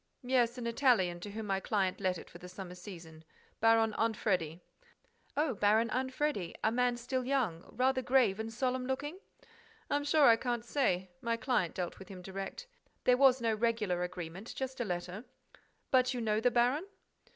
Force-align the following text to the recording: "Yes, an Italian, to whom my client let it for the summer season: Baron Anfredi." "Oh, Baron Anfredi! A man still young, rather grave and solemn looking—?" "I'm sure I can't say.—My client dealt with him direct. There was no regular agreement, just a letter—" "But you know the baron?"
"Yes, 0.23 0.57
an 0.57 0.65
Italian, 0.65 1.19
to 1.19 1.29
whom 1.29 1.45
my 1.45 1.59
client 1.59 1.99
let 2.01 2.17
it 2.17 2.27
for 2.27 2.39
the 2.39 2.49
summer 2.49 2.73
season: 2.73 3.23
Baron 3.59 3.93
Anfredi." 3.99 4.59
"Oh, 5.37 5.53
Baron 5.53 5.91
Anfredi! 5.91 6.55
A 6.63 6.71
man 6.71 6.97
still 6.97 7.23
young, 7.23 7.63
rather 7.67 8.01
grave 8.01 8.39
and 8.39 8.51
solemn 8.51 8.87
looking—?" 8.87 9.19
"I'm 9.91 10.03
sure 10.03 10.25
I 10.25 10.37
can't 10.37 10.65
say.—My 10.65 11.37
client 11.37 11.75
dealt 11.75 11.99
with 11.99 12.09
him 12.09 12.23
direct. 12.23 12.65
There 13.03 13.15
was 13.15 13.41
no 13.41 13.53
regular 13.53 14.01
agreement, 14.01 14.55
just 14.55 14.79
a 14.79 14.85
letter—" 14.85 15.23
"But 15.91 16.15
you 16.15 16.19
know 16.19 16.39
the 16.41 16.49
baron?" 16.49 16.87